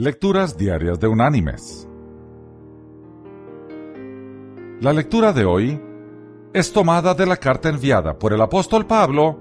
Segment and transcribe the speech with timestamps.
[0.00, 1.88] Lecturas Diarias de Unánimes.
[4.80, 5.82] La lectura de hoy
[6.52, 9.36] es tomada de la carta enviada por el apóstol Pablo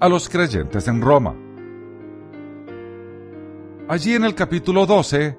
[0.00, 1.36] a los creyentes en Roma.
[3.86, 5.38] Allí en el capítulo 12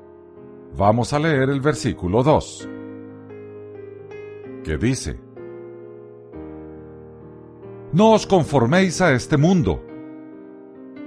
[0.77, 2.69] vamos a leer el versículo 2,
[4.63, 5.19] que dice,
[7.91, 9.83] No os conforméis a este mundo,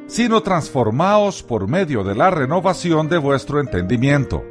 [0.06, 4.42] sino transformaos por medio de la renovación de vuestro entendimiento,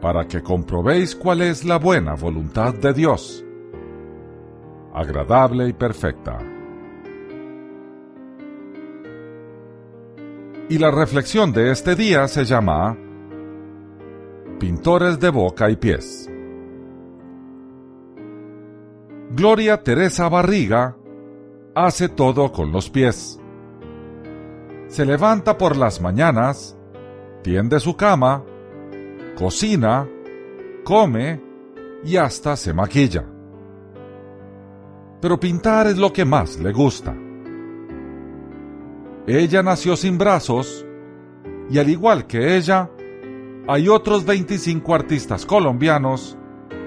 [0.00, 3.44] para que comprobéis cuál es la buena voluntad de Dios,
[4.94, 6.38] agradable y perfecta.
[10.68, 12.96] Y la reflexión de este día se llama
[14.58, 16.30] Pintores de boca y pies.
[19.32, 20.96] Gloria Teresa Barriga
[21.74, 23.41] hace todo con los pies
[24.92, 26.76] se levanta por las mañanas,
[27.40, 28.44] tiende su cama,
[29.34, 30.06] cocina,
[30.84, 31.40] come
[32.04, 33.24] y hasta se maquilla.
[35.22, 37.16] Pero pintar es lo que más le gusta.
[39.26, 40.84] Ella nació sin brazos
[41.70, 42.90] y al igual que ella,
[43.68, 46.36] hay otros 25 artistas colombianos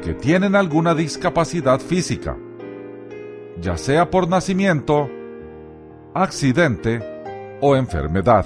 [0.03, 2.37] que tienen alguna discapacidad física,
[3.59, 5.09] ya sea por nacimiento,
[6.13, 7.14] accidente
[7.61, 8.45] o enfermedad.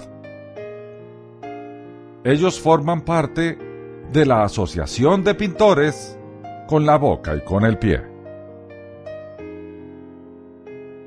[2.23, 3.57] Ellos forman parte
[4.11, 6.17] de la Asociación de Pintores
[6.67, 8.01] con la boca y con el pie.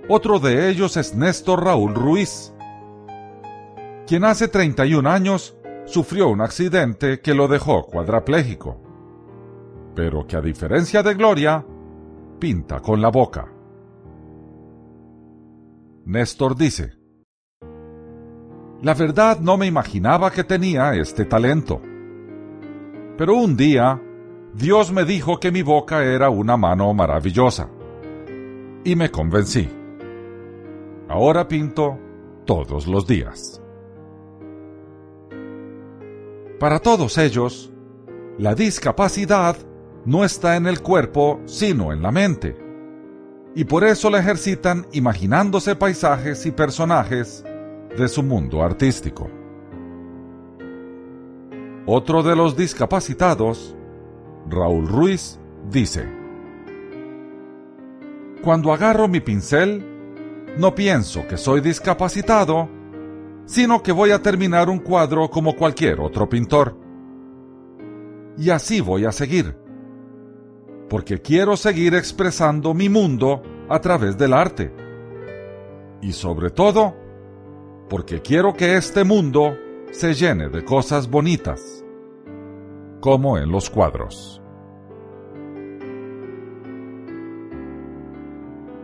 [0.08, 2.52] Otro de ellos es Néstor Raúl Ruiz,
[4.06, 8.80] quien hace 31 años sufrió un accidente que lo dejó cuadraplégico,
[9.94, 11.64] pero que a diferencia de Gloria,
[12.38, 13.52] pinta con la boca.
[16.04, 17.01] Néstor dice,
[18.82, 21.80] la verdad no me imaginaba que tenía este talento.
[23.16, 24.02] Pero un día,
[24.54, 27.70] Dios me dijo que mi boca era una mano maravillosa.
[28.84, 29.68] Y me convencí.
[31.08, 31.96] Ahora pinto
[32.44, 33.62] todos los días.
[36.58, 37.72] Para todos ellos,
[38.36, 39.56] la discapacidad
[40.04, 42.56] no está en el cuerpo, sino en la mente.
[43.54, 47.44] Y por eso la ejercitan imaginándose paisajes y personajes
[47.96, 49.28] de su mundo artístico.
[51.86, 53.74] Otro de los discapacitados,
[54.48, 55.38] Raúl Ruiz,
[55.70, 56.08] dice,
[58.42, 59.84] Cuando agarro mi pincel,
[60.58, 62.68] no pienso que soy discapacitado,
[63.46, 66.76] sino que voy a terminar un cuadro como cualquier otro pintor.
[68.38, 69.56] Y así voy a seguir,
[70.88, 74.72] porque quiero seguir expresando mi mundo a través del arte.
[76.00, 77.01] Y sobre todo,
[77.92, 79.54] porque quiero que este mundo
[79.90, 81.84] se llene de cosas bonitas,
[83.02, 84.40] como en los cuadros.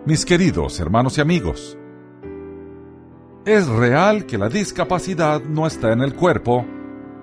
[0.05, 1.79] Mis queridos hermanos y amigos,
[3.47, 6.67] es real que la discapacidad no está en el cuerpo,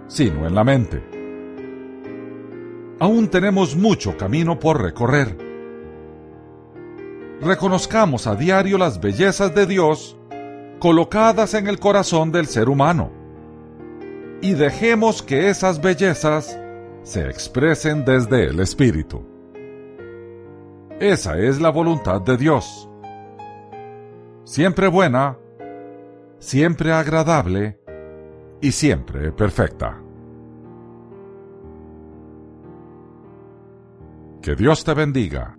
[0.08, 1.04] sino en la mente.
[3.00, 5.38] Aún tenemos mucho camino por recorrer.
[7.42, 10.18] Reconozcamos a diario las bellezas de Dios
[10.86, 13.12] colocadas en el corazón del ser humano.
[14.44, 16.60] Y dejemos que esas bellezas
[17.02, 19.26] se expresen desde el Espíritu.
[21.00, 22.88] Esa es la voluntad de Dios.
[24.44, 25.40] Siempre buena,
[26.38, 27.80] siempre agradable
[28.62, 30.00] y siempre perfecta.
[34.40, 35.58] Que Dios te bendiga.